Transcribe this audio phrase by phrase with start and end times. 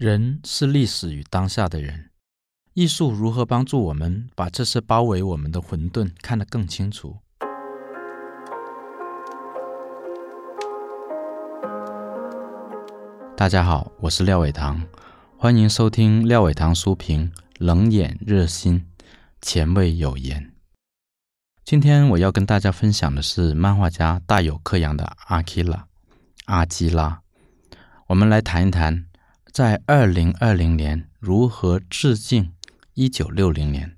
[0.00, 2.08] 人是历史与当下的人，
[2.72, 7.18] 艺术如何帮助我们把这些包围我们的混沌看得更清楚？
[13.36, 14.80] 大家好，我是廖伟棠，
[15.36, 18.86] 欢迎收听廖伟棠书评，冷眼热心，
[19.42, 20.54] 前卫有言。
[21.62, 25.86] 今天我要跟大家分享的是漫画家大友克洋的阿基拉，
[26.46, 27.20] 阿基拉。
[28.06, 29.04] 我们来谈一谈，
[29.52, 32.52] 在二零二零年如何致敬
[32.94, 33.96] 一九六零年。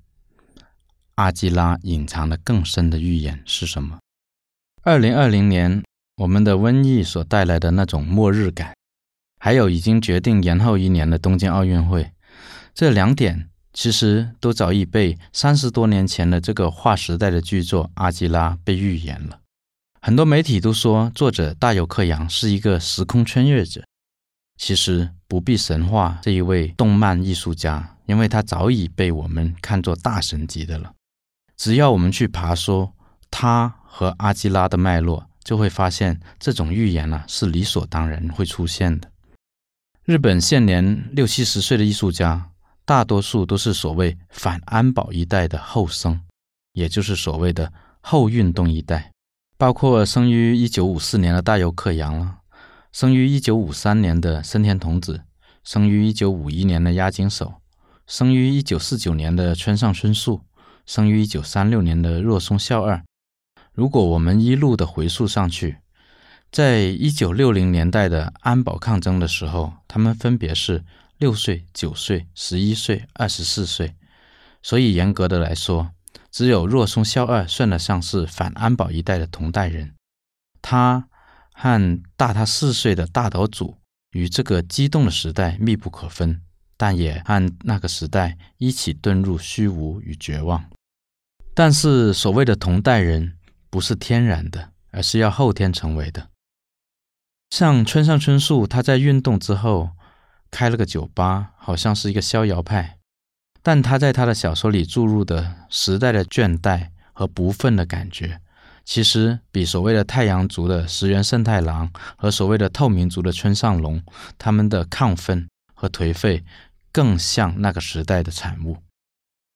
[1.15, 3.99] 阿基拉隐藏的更深的预言是什么？
[4.81, 5.83] 二零二零年，
[6.17, 8.73] 我们的瘟疫所带来的那种末日感，
[9.39, 12.11] 还有已经决定延后一年的东京奥运会，
[12.73, 19.39] 这两点其实都早已被三十多年前的这个划时代的巨作《阿基拉》被预言了。
[20.01, 23.83] 很多媒体都说，作者大友克洋是一个时空穿越者。
[24.65, 30.93] 其实不必神化这一位动漫艺术家，因为他早已被我们看作大神级的了。
[31.57, 32.93] 只要我们去爬说
[33.29, 39.11] 他和阿基拉的脉络，就会发现这种预言啊是理所当然会出现的。
[40.05, 42.49] 日本现年六七十岁的艺术家，
[42.85, 46.21] 大多数都是所谓反安保一代的后生，
[46.71, 49.11] 也就是所谓的后运动一代，
[49.57, 52.37] 包括生于一九五四年的大友克洋了。
[52.93, 55.23] 生于一九五三年的森田童子，
[55.63, 57.55] 生于一九五一年的押井守，
[58.05, 60.41] 生于一九四九年的村上春树，
[60.85, 63.03] 生于一九三六年的若松孝二。
[63.71, 65.77] 如果我们一路的回溯上去，
[66.51, 70.85] 在一九六零年代的安保抗争的时候，他们分别是
[71.17, 73.95] 六岁、九岁、十一岁、二十四岁。
[74.61, 75.89] 所以严格的来说，
[76.29, 79.95] 只有若松孝二算得上是反安保一代的同代人。
[80.61, 81.07] 他。
[81.53, 83.77] 和大他四岁的大岛渚
[84.11, 86.41] 与这个激动的时代密不可分，
[86.75, 90.65] 但也和那个时代一起遁入虚无与绝望。
[91.53, 93.37] 但是所谓的同代人
[93.69, 96.29] 不是天然的，而是要后天成为的。
[97.51, 99.91] 像村上春树，他在运动之后
[100.49, 102.97] 开了个酒吧，好像是一个逍遥派，
[103.61, 108.41] 但他在他的小说里注入的时代的倦怠和不忿的感觉。
[108.85, 114.03] 其实比所谓的太阳族的石原慎太郎和所谓的透明族的村上隆，
[114.37, 116.43] 他们的亢奋和颓废
[116.91, 118.77] 更像那个时代的产物。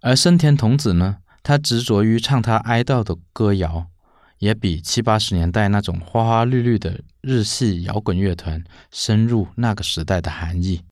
[0.01, 3.88] 而森田童子呢，他执着于唱他哀悼的歌谣，
[4.38, 10.83] 也比七八十年代那种花花绿绿的日系摇滚乐团深入那个时代的含义。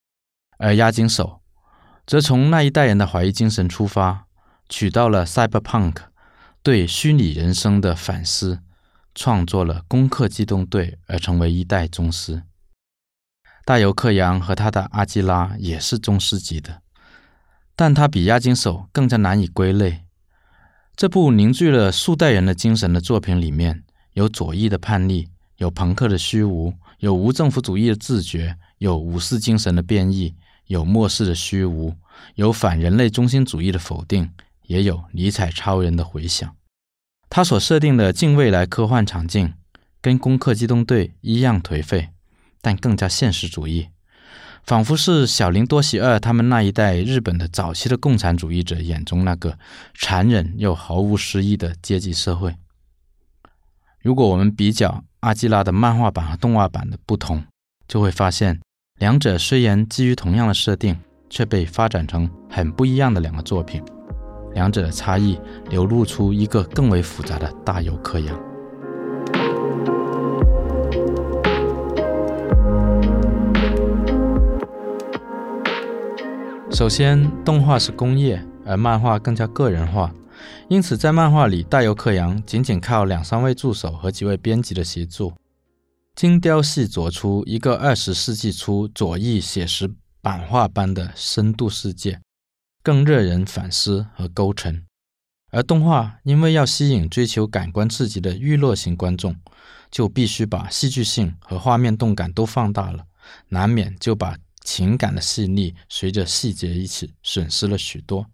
[0.58, 1.40] 而押井守
[2.06, 4.26] 则从那一代人的怀疑精神出发，
[4.68, 5.96] 取到了 cyberpunk。
[6.66, 8.58] 对虚拟人生的反思，
[9.14, 12.42] 创作了《攻壳机动队》，而成为一代宗师。
[13.64, 16.82] 大友克洋和他的阿基拉也是宗师级的，
[17.76, 20.06] 但他比押井守更加难以归类。
[20.96, 23.84] 这部凝聚了数代人的精神的作品里面，
[24.14, 25.28] 有左翼的叛逆，
[25.58, 30.34] 有朋克的虚无，有无政府主义的自觉，有武士精神的变异，
[30.66, 31.94] 有末世的虚无，
[32.34, 34.32] 有反人类中心主义的否定。
[34.68, 36.56] 也有尼采超人的回响，
[37.30, 39.54] 他所设定的近未来科幻场景
[40.02, 42.10] 跟《攻壳机动队》一样颓废，
[42.62, 43.90] 但更加现实主义，
[44.64, 49.58] 仿佛是小林多喜二他们那一代日本的早期的共产主义者眼中那个
[49.94, 52.56] 残忍又毫无诗意的阶级社会。
[54.02, 57.44] 如果我们比较阿基拉的漫画版和动画版的不同，
[57.88, 58.60] 就会发现
[59.00, 61.00] 两者虽然基于同样的设定，
[61.30, 63.84] 却被发展成很不一样的两个作品。
[64.56, 65.40] 两者的差异
[65.70, 68.36] 流露出一个更为复杂的大友克洋。
[76.72, 80.14] 首先，动画是工业，而漫画更加个人化，
[80.68, 85.32] 因此在漫画里，大友克洋仅仅靠两三位助手和几位编辑的协助，
[86.16, 89.90] 精雕细琢出一个二十世纪初左翼写实
[90.22, 92.20] 版画般的深度世界。
[92.86, 94.86] 更惹人反思和勾陈，
[95.50, 99.36] 而动画因为要吸引追求感官刺激的娱乐型观众，
[99.90, 103.08] 就必须把戏剧性和画面动感都放大了，
[103.48, 108.28] 难免就把情感的细腻随着细节一起损失了许多。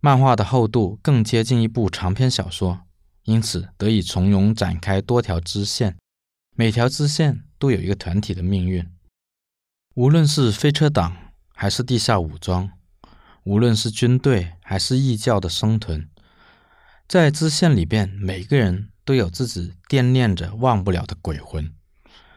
[0.00, 2.82] 漫画的厚度更接近一部长篇小说，
[3.22, 5.96] 因此得以从容展开多条支线，
[6.54, 8.86] 每条支线都有一个团体的命运，
[9.94, 11.16] 无论是飞车党
[11.54, 12.70] 还是地下武装。
[13.50, 16.08] 无论是军队还是异教的生存，
[17.08, 21.74] 在支线里边，每个人都有自己惦念着忘不了的鬼魂，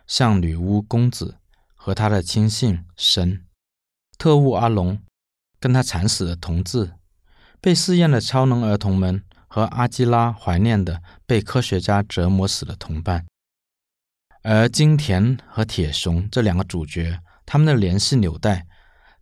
[0.07, 1.37] 像女巫公子
[1.75, 3.45] 和他的亲信神
[4.17, 5.03] 特务阿龙，
[5.59, 6.93] 跟他惨死的同志，
[7.61, 13.27] 被试验的超能儿童们和阿基拉怀念的被科学家折磨死的同伴。
[14.41, 18.65] 而金田和铁雄这两个主角，他们的联系纽带，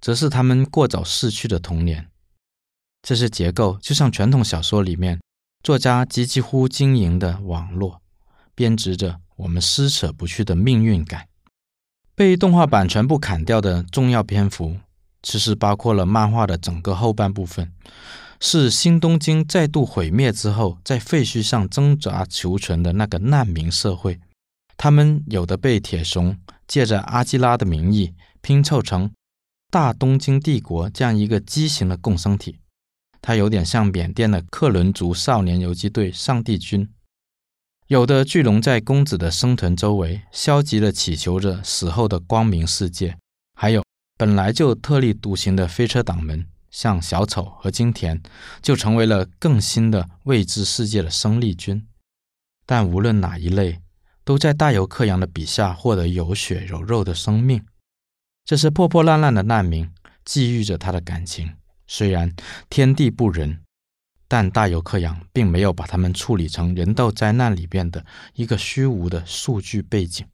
[0.01, 2.07] 则是他们过早逝去的童年。
[3.01, 5.19] 这些结构就像传统小说里面
[5.63, 8.01] 作家几几乎经营的网络，
[8.53, 11.27] 编织着我们撕扯不去的命运感。
[12.13, 14.77] 被动画版全部砍掉的重要篇幅，
[15.23, 17.71] 其实包括了漫画的整个后半部分，
[18.39, 24.19] 是新东京再度毁灭之后，在废墟上挣扎求存的那个难民社会。
[24.77, 26.37] 他们有的被铁雄
[26.67, 29.11] 借着阿基拉的名义拼凑成
[29.71, 32.59] 大东京帝国这样一个畸形的共生体，
[33.21, 36.87] 它有点像缅甸的克伦族少年游击队上帝军；
[37.87, 43.13] 有的聚拢在公子的生存周围，消极地祈求着死后的光明世界；
[43.53, 43.81] 还有
[44.17, 48.21] 本来就特立独行的飞车党们，像小丑和金田，
[48.61, 51.87] 就成为了更新的未知世界的生力军。
[52.65, 53.79] 但无论哪一类，
[54.25, 57.63] 都在大友克洋的笔下获得有血有肉的生命。
[58.43, 59.89] 这些破破烂烂的难民
[60.25, 61.55] 觊觎着他的感情，
[61.87, 62.33] 虽然
[62.69, 63.61] 天地不仁，
[64.27, 70.25] 但大友克洋并没有把他们处理成人道灾难里边的一个虚无的数据背景。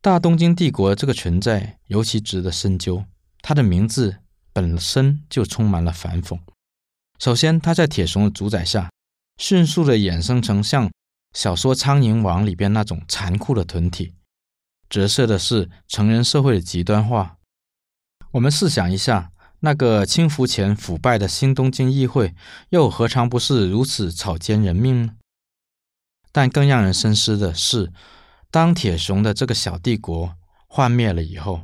[0.00, 3.04] 大东京帝国这个存在尤其值得深究，
[3.40, 4.18] 它的名字
[4.52, 6.38] 本身就充满了反讽。
[7.18, 8.90] 首先，它在铁雄的主宰下，
[9.38, 10.90] 迅速的衍生成像。
[11.34, 14.12] 小说《苍蝇王》里边那种残酷的团体，
[14.92, 17.38] 折射的是成人社会的极端化。
[18.32, 22.34] 我们试想一下，那个轻浮前腐败的新东京议会，
[22.68, 25.14] 又何尝不是如此草菅人命呢？
[26.30, 27.90] 但更让人深思的是，
[28.50, 30.34] 当铁雄的这个小帝国
[30.66, 31.62] 幻灭了以后，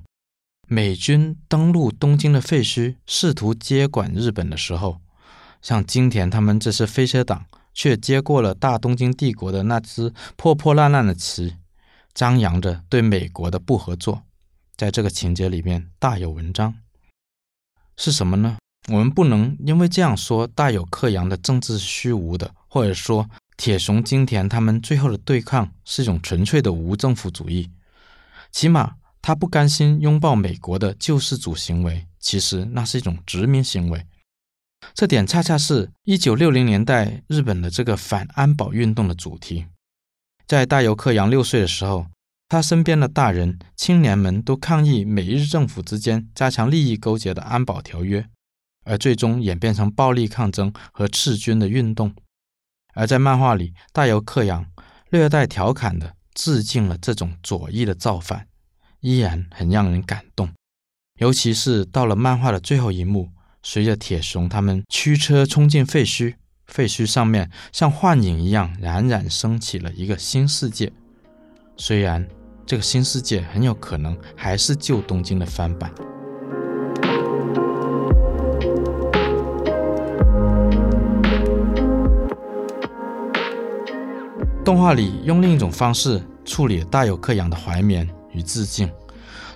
[0.66, 5.02] 美军登陆东京的废墟，试图接管日本的时候，
[5.60, 7.44] 像金田他们这些飞车党。
[7.75, 11.54] 却接过了大东京帝国的那支破破烂烂的旗，
[12.19, 14.25] 张扬着对美国的不合作。
[14.76, 16.75] 在这个情节里面大有文章，
[17.97, 18.59] 是什么呢？
[18.88, 27.70] 我们不能因为这样说大有克洋的政治虚无的，或者说铁雄金田他们最后的对抗是一种纯粹的无政府主义。
[28.50, 34.05] 起码他不甘心拥抱美国的救世主行为，其实那是一种殖民行为。
[34.93, 39.67] 这点恰恰是一九六零年代日本的这个反安保运动的主题。
[40.49, 42.06] 在大友克洋六岁的时候，
[42.49, 48.27] 他身边的大人、青年们都抗议美日政府之间加强利益勾结的安保条约，
[48.87, 52.15] 而最终演变成暴力抗争和赤军的运动。
[52.95, 54.65] 而在漫画里，大友克洋
[55.11, 58.47] 略带调侃的致敬了这种左翼的造反，
[59.00, 60.49] 依然很让人感动。
[61.21, 63.29] 尤其是到了漫画的最后一幕。
[63.62, 66.37] 随着铁雄他们驱车冲进废墟，
[66.69, 70.93] 废墟上面像幻影一样冉冉升起了一个新世界。
[71.76, 72.26] 虽然
[72.65, 75.91] 这个新世界很有可能还是旧东京的翻版。
[84.64, 88.91] 动画里用另一种方式处理大友克洋的怀缅与致敬，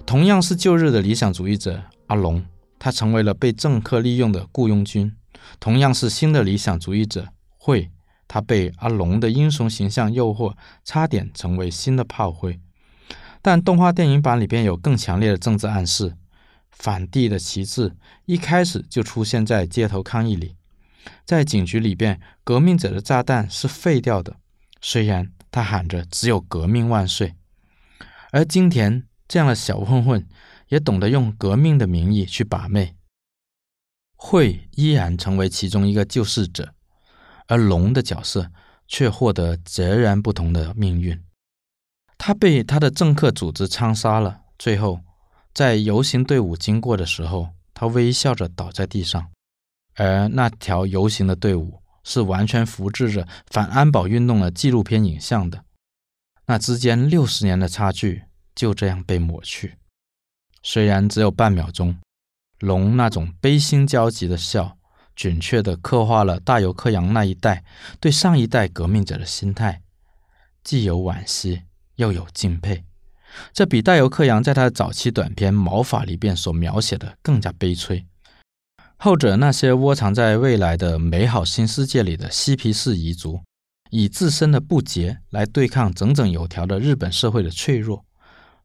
[0.06, 2.42] 同样是旧日的理想主义者阿龙。
[2.78, 5.12] 他成为了被政客利用的雇佣军，
[5.60, 7.90] 同样是新的理想主义者会，
[8.26, 12.60] 他被阿龙的英雄形象诱惑，差点成为新的炮灰。
[13.40, 16.16] 但动画电影版里边有更强烈的政治暗示，
[16.70, 17.96] 反帝的旗帜
[18.26, 20.56] 一开始就出现在街头抗议里，
[21.24, 24.36] 在警局里边，革命者的炸弹是废掉的，
[24.80, 27.34] 虽然他喊着只有革命万岁，
[28.30, 30.26] 而金田这样的小混混。
[30.68, 32.94] 也懂得用革命的名义去把妹，
[34.24, 36.72] 会依然成为其中一个救世者，
[37.48, 38.48] 而龙的角色
[38.86, 41.20] 却获得截然不同的命运。
[42.16, 45.00] 他被他的政客组织枪杀了，最后
[45.52, 49.28] 在游行队伍经过的时候，他微笑着倒在地上，
[49.96, 55.64] 而那条游行的队伍是完全复制着反安保运动的纪录片影像的，
[56.46, 58.22] 那之间六十年的差距
[58.54, 59.74] 就这样被抹去。
[60.62, 61.98] 虽然只有半秒钟，
[62.62, 64.78] 龙那种悲心交集的笑，
[65.16, 67.64] 准确地刻画了大友克洋那一代
[67.98, 69.82] 对上一代革命者的心态，
[70.62, 71.62] 既有惋惜，
[71.96, 72.84] 又有敬佩。
[73.52, 78.06] 这比大友克洋在他的早期短篇《毛发》里边所描写的更加悲催。
[78.96, 83.40] 后者那些窝藏在未来的美好新世界里的嬉皮士遗族，
[83.90, 88.04] 以自身的不洁来对抗整整有条的日本社会的脆弱。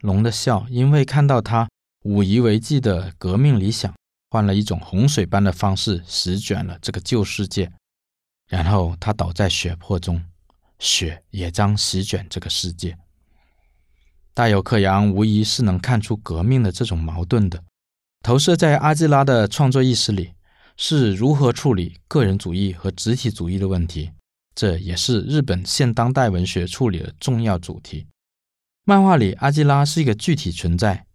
[0.02, 1.68] 龙的笑，因为看到他。
[2.08, 3.94] 武夷为继的革命理想，
[4.30, 7.70] 换了一种洪水般的方式席卷了这个旧世界，
[8.48, 10.24] 然后他倒在血泊中，
[10.80, 12.98] 血也将席卷这个世界。
[14.34, 17.62] 大友克洋无疑是能看出革命的这种矛盾的，
[18.24, 20.32] 投射在阿基拉的创作意识里，
[20.78, 24.12] 是如何处理个人主义和集体主义的问题，
[24.56, 28.08] 这也是日本现当代文学处理的重要主题。
[28.86, 31.07] 漫画里阿基拉是一个具体存在，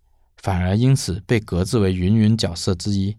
[0.42, 3.16] 反而因此被格子为芸芸角色之一。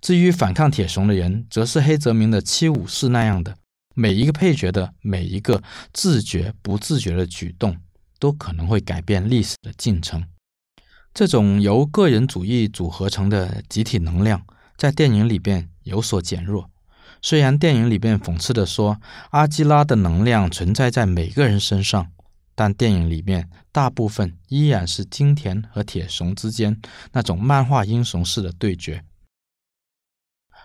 [0.00, 3.56] 至于反抗铁雄的人，则是黑泽明的七武士那样的，
[3.96, 5.60] 每一个配角的每一个
[5.92, 7.76] 自觉不自觉的举动。
[8.22, 10.24] 都可能会改变历史的进程。
[11.12, 16.70] 这种由个人主义组合成的集体能量，在电影里边有所减弱。
[17.20, 22.12] 虽然电影里边讽刺的说，阿基拉的能量存在在每个人身上，
[22.54, 26.80] 但电影里面大部分依然是金田和铁雄之间
[27.12, 29.04] 那种漫画英雄式的对决。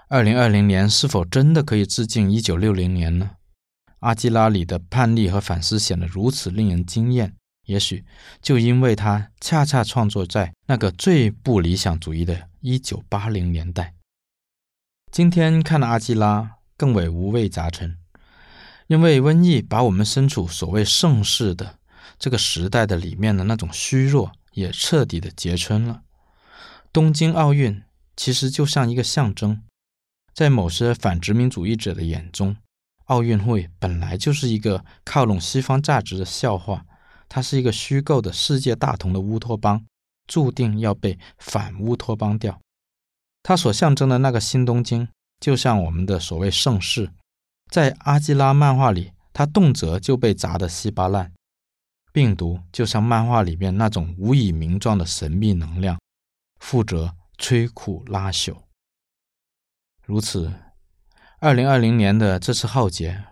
[0.10, 3.32] 二零二零年是否真的可以致敬一九六零年呢？
[4.00, 7.34] 阿基拉里的叛逆和反思显得如此令人惊艳。
[7.66, 8.06] 也许
[8.42, 13.94] 就因为他恰恰创作在那个最不理想主义的一九八零年代。
[15.12, 17.98] 今天看了阿基拉，更为五味杂陈，
[18.88, 21.77] 因为瘟疫把我们身处所谓盛世的
[22.20, 26.02] 这个时代的里面的那种虚弱也彻底的结春了。
[26.92, 27.84] 东京奥运
[28.16, 29.62] 其实就像一个象征，
[30.34, 32.58] 在某些反殖民主义者的眼中，
[33.06, 36.86] 奥运会本来就是一个靠拢西方价值的笑话。
[37.30, 39.86] 它是一个虚构的世界大同的乌托邦，
[40.28, 42.62] 注定要被反乌托邦掉。
[43.44, 45.10] 它所象征的那个新东京，
[45.42, 47.12] 就像我们的所谓盛世，
[47.70, 51.34] 在阿基拉漫画里，它动辄就被砸得稀巴烂。
[52.18, 56.00] 病毒就像漫画里面那种无以名状的神秘能量，
[56.60, 58.56] 负责摧枯拉朽。
[60.04, 60.52] 如此，
[61.40, 63.24] 二零二零年的这次浩劫。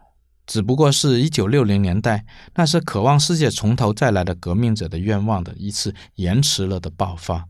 [0.46, 7.44] 只不过是一九六零年代，那些渴望世界从头再来的革命者的愿望的一次延迟了的爆发，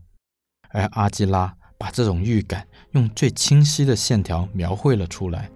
[0.70, 5.50] 而阿基拉把这种预感用最清晰的线条描绘了出来，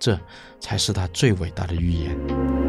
[0.00, 0.18] 这
[0.58, 2.59] 才是他最伟大的预言。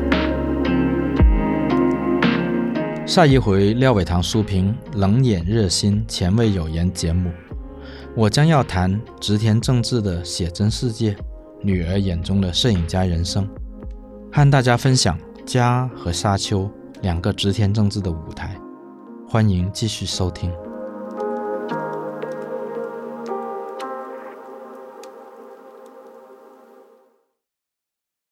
[3.12, 7.30] 下一回廖伟棠书评冷眼热心前卫有言节目，
[8.16, 11.14] 我将要谈植田正治的写真世界，
[11.62, 13.46] 女儿眼中的摄影家人生。
[14.32, 18.56] 和大家分享家和沙丘两个植田正治的舞台，
[19.28, 20.50] 欢迎继续收听。